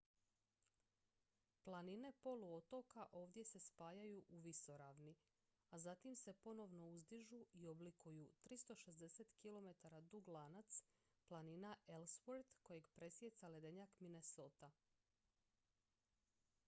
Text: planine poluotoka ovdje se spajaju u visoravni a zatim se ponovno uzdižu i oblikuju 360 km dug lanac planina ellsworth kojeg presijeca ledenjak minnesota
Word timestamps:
planine 1.63 2.11
poluotoka 2.13 3.03
ovdje 3.11 3.43
se 3.45 3.59
spajaju 3.59 4.23
u 4.29 4.37
visoravni 4.39 5.15
a 5.69 5.79
zatim 5.79 6.15
se 6.15 6.33
ponovno 6.33 6.87
uzdižu 6.89 7.45
i 7.53 7.67
oblikuju 7.67 8.31
360 8.49 9.35
km 9.41 9.67
dug 10.11 10.27
lanac 10.27 10.83
planina 11.27 11.75
ellsworth 11.87 12.55
kojeg 12.61 12.87
presijeca 12.95 13.47
ledenjak 13.47 13.99
minnesota 13.99 14.71